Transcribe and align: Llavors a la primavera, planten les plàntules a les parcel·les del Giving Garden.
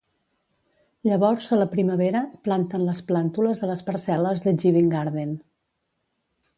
Llavors 1.07 1.49
a 1.57 1.59
la 1.59 1.67
primavera, 1.75 2.23
planten 2.49 2.87
les 2.89 3.03
plàntules 3.13 3.63
a 3.63 3.71
les 3.75 3.87
parcel·les 3.93 4.45
del 4.49 4.63
Giving 4.67 4.93
Garden. 4.99 5.41